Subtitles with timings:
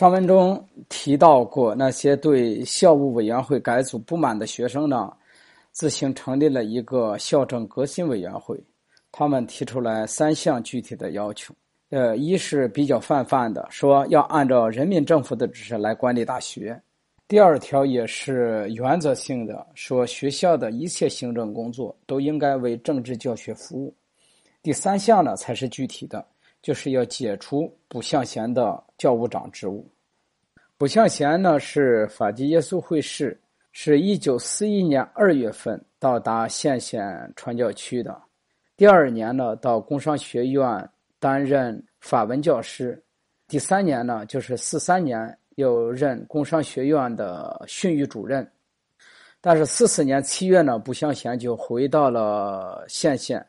[0.00, 5.12] 上文中提到过，那些对校务委员会改组不满的学生呢，
[5.72, 8.58] 自行成立了一个校政革新委员会。
[9.12, 11.54] 他们提出来三项具体的要求，
[11.90, 16.74] 呃，一是比较泛泛的，说要按照人民政府的指示来管理大学；
[17.28, 23.92] 第二条也是原则性的，说学校的一切行政工作都应该为政治教学服务；
[24.62, 26.24] 第三项呢才是具体的。
[26.62, 29.88] 就是要解除卜相贤的教务长职务。
[30.76, 33.38] 卜相贤呢是法籍耶稣会士，
[33.72, 38.18] 是一九四一年二月份到达县县传教区的。
[38.76, 43.02] 第二年呢，到工商学院担任法文教师。
[43.46, 48.50] 第三年呢，就是四三年又任工商学院的训育主任。
[49.42, 53.44] 但是四四年七月呢，卜相贤就回到了县县。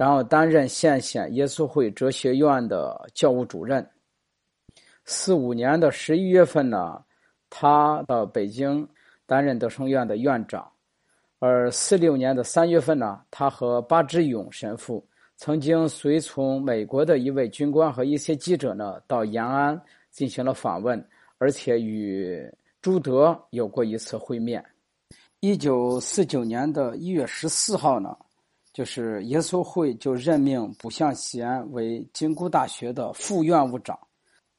[0.00, 3.86] 然后担任县县耶稣会哲学院的教务主任。
[5.04, 7.04] 四五年的十一月份呢，
[7.50, 8.88] 他到北京
[9.26, 10.66] 担任德胜院的院长。
[11.38, 15.06] 而四六年的三月份呢，他和巴之勇神父
[15.36, 19.78] 曾经随从美国的一位军官和一些记者呢，到延安
[20.10, 21.06] 进行了访问，
[21.36, 22.42] 而且与
[22.80, 24.64] 朱德有过一次会面。
[25.40, 28.16] 一九四九年的一月十四号呢。
[28.72, 33.98] 就是耶稣会就任命卜向贤为金姑大学的副院务长，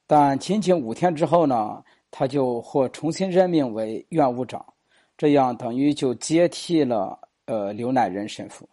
[0.06, 1.82] 但仅仅五天之后呢，
[2.12, 4.64] 他就或重新任命为院务长，
[5.18, 8.68] 这样等于就接替了呃刘乃仁神父。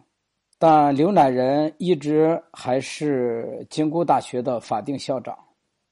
[0.59, 5.39] 但刘乃仁一直还是金姑大学的法定校长。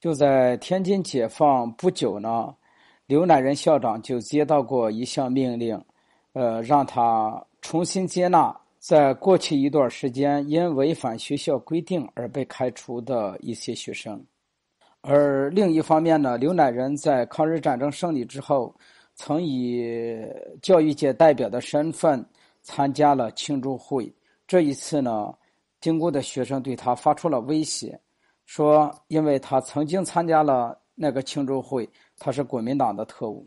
[0.00, 2.52] 就在天津解放不久呢，
[3.06, 5.80] 刘乃仁校长就接到过一项命令，
[6.32, 8.54] 呃，让他重新接纳。
[8.86, 14.24] 在过去一段时间，因违反学校规定而被开除的一些学生，
[15.00, 18.72] 而另一方面呢，刘乃仁在抗日战争胜利之后，
[19.16, 20.24] 曾以
[20.62, 22.24] 教育界代表的身份
[22.62, 24.08] 参加了庆祝会。
[24.46, 25.34] 这一次呢，
[25.80, 28.00] 经过的学生对他发出了威胁，
[28.44, 33.44] 说因为他曾经参加了那个庆祝会，他是国民党的特务，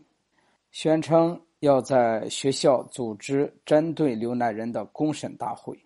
[0.70, 1.40] 宣称。
[1.60, 5.78] 要在学校组织针对刘乃仁的公审大会，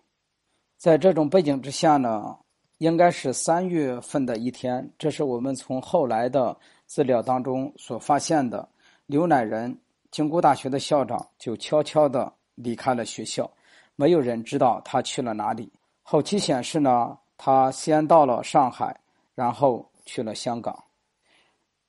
[0.77, 2.37] 在这种背景之下呢，
[2.77, 8.67] 应该是三月份的一天，这是我们从后来的资料当中所发现的。
[9.05, 9.77] 刘乃仁，
[10.11, 13.51] 京姑大学的校长，就悄悄地离开了学校，
[13.97, 15.71] 没有人知道他去了哪里。
[16.03, 18.97] 后期显示呢，他先到了上海，
[19.35, 20.84] 然后去了香港。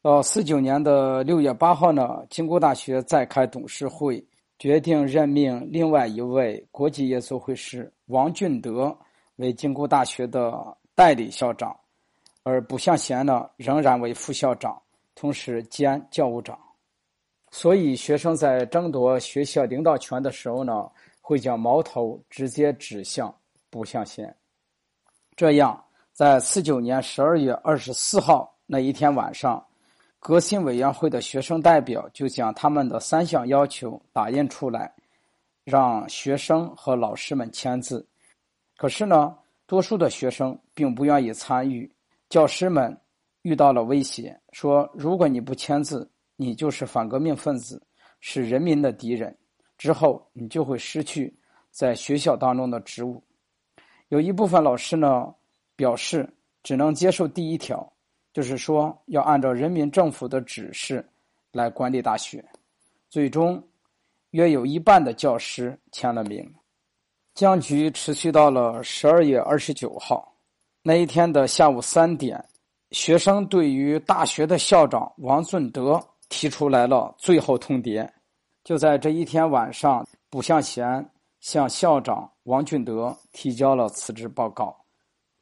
[0.07, 4.25] 到四九年的六月八号呢，金姑大学再开董事会，
[4.57, 8.97] 决定任命另外一位国际耶稣会士王俊德
[9.35, 11.77] 为金姑大学的代理校长，
[12.45, 14.81] 而卜向贤呢仍然为副校长，
[15.17, 16.57] 同时兼教务长。
[17.51, 20.89] 所以，学生在争夺学校领导权的时候呢，
[21.21, 23.35] 会将矛头直接指向
[23.71, 24.33] 卜向贤。
[25.35, 29.61] 这样，在四九年十二月二十四号那一天晚上。
[30.27, 34.93] 革新委员会的学生代表就将他们的三项要求打印出来，
[35.63, 38.05] 让学生和老师们签字。
[38.77, 39.39] 可是呢，
[39.69, 41.89] 多数的学生并不愿意参与。
[42.29, 43.01] 教师们
[43.43, 47.81] 遇到了威胁，说：“如果你不签字，你就是反革命分子，
[48.19, 49.33] 是人民的敌人。
[49.79, 51.33] 之后你就会失去
[51.71, 53.23] 在学校当中的职务。”
[54.11, 55.33] 有一部分老师呢
[55.77, 56.29] 表示，
[56.65, 57.93] 只能接受第一条。
[58.37, 61.03] 就是说，要按照人民政府的指示
[61.53, 62.45] 来管理大学。
[63.09, 63.67] 最终，
[64.33, 66.47] 约有一半的教师签了名。
[67.35, 70.31] 僵局持续到了十二月二十九号
[70.83, 72.45] 那一天的下午三点，
[72.91, 75.99] 学生对于大学的校长王俊德
[76.29, 78.07] 提出来了最后通牒。
[78.65, 81.11] 就在这一天晚上，卜向贤
[81.41, 84.77] 向校长王俊德提交了辞职报告。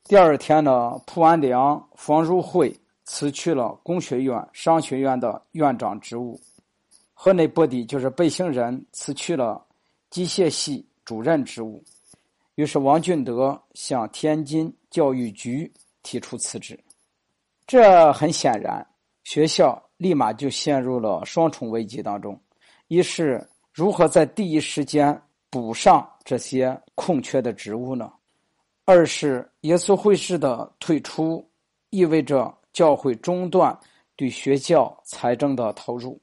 [0.04, 2.72] 第二天呢，蒲安良、方如慧。
[3.04, 6.40] 辞去了工学院、商学院的院长职务，
[7.12, 9.62] 河内博迪就是背行人辞去了
[10.10, 11.84] 机械系主任职务，
[12.54, 15.70] 于是王俊德向天津教育局
[16.02, 16.78] 提出辞职。
[17.66, 18.86] 这很显然，
[19.22, 22.40] 学校立马就陷入了双重危机当中：
[22.88, 25.20] 一是如何在第一时间
[25.50, 28.10] 补上这些空缺的职务呢？
[28.86, 31.46] 二是耶稣会士的退出
[31.90, 32.54] 意味着。
[32.74, 33.78] 教会中断
[34.16, 36.20] 对学校财政的投入，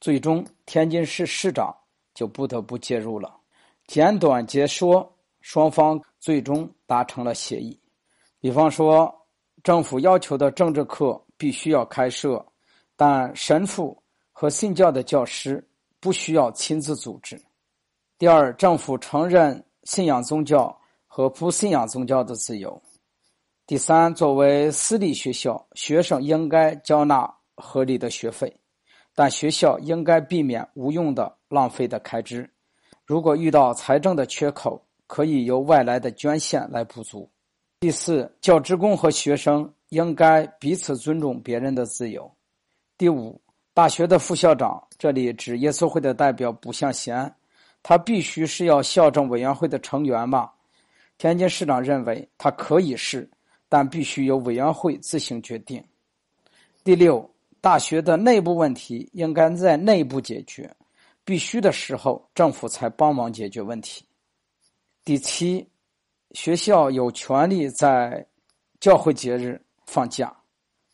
[0.00, 1.74] 最终天津市市长
[2.14, 3.34] 就不得不介入了。
[3.86, 5.10] 简短截说，
[5.40, 7.80] 双方最终达成了协议。
[8.38, 9.12] 比方说，
[9.62, 12.44] 政府要求的政治课必须要开设，
[12.94, 14.00] 但神父
[14.30, 15.66] 和信教的教师
[15.98, 17.40] 不需要亲自组织。
[18.18, 22.80] 第二，政府承认信仰宗教和不信仰宗教的自由。
[23.68, 28.50] 第三，作为私立学校，学生应该交纳合理的学费，
[29.14, 32.48] 但学校应该避免无用的浪费的开支。
[33.04, 37.30] 如果遇到财政的缺口，可以由外来的捐献来补足。
[37.78, 42.32] 第四，教职工和学生应该彼此尊重别人的自由。
[42.96, 43.38] 第五，
[43.74, 47.30] 大学的副校长，这里指耶稣会的代表卜向贤，
[47.82, 50.50] 他必须是要校政委员会的成员吗？
[51.18, 53.28] 天津市长认为他可以是，
[53.68, 55.82] 但必须由委员会自行决定。
[56.84, 57.28] 第六，
[57.60, 60.74] 大学的内部问题应该在内部解决，
[61.24, 64.04] 必须的时候政府才帮忙解决问题。
[65.04, 65.68] 第七。
[66.32, 68.22] 学校有权利在
[68.80, 70.30] 教会节日放假，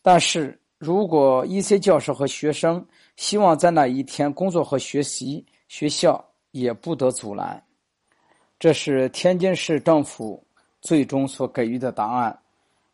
[0.01, 2.83] 但是如果一些教师和学生
[3.17, 7.61] 希望在那一天工作和学习，学校也不得阻拦。
[8.57, 10.41] 这是天津市政府
[10.79, 12.39] 最终所给予的答案。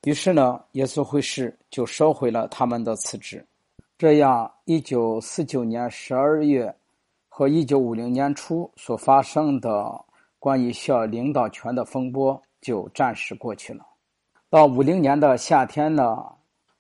[0.04, 3.46] 于是呢，耶稣会士就收回了他们的辞职。
[3.98, 6.74] 这样，一九四九年十二月
[7.28, 10.06] 和一九五零年初所发生的。
[10.40, 13.86] 关于校领导权的风波就暂时过去了。
[14.50, 16.18] 到五零年的夏天呢，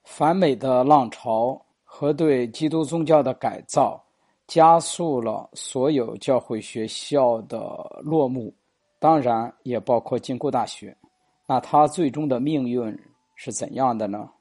[0.03, 4.03] 反美的浪潮和对基督宗教的改造，
[4.47, 8.51] 加速了所有教会学校的落幕，
[8.97, 10.97] 当然也包括金库大学。
[11.45, 12.99] 那它最终的命运
[13.43, 14.33] 是怎样的呢？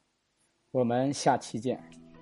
[0.73, 2.00] 我们下期见。